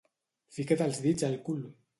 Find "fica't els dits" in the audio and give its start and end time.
0.55-1.29